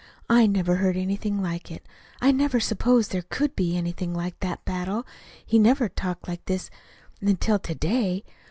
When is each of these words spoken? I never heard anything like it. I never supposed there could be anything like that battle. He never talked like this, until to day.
I 0.31 0.47
never 0.47 0.77
heard 0.77 0.97
anything 0.97 1.43
like 1.43 1.69
it. 1.69 1.85
I 2.23 2.31
never 2.31 2.59
supposed 2.59 3.11
there 3.11 3.21
could 3.21 3.55
be 3.55 3.77
anything 3.77 4.15
like 4.15 4.39
that 4.39 4.65
battle. 4.65 5.05
He 5.45 5.59
never 5.59 5.89
talked 5.89 6.27
like 6.27 6.43
this, 6.45 6.71
until 7.21 7.59
to 7.59 7.75
day. 7.75 8.23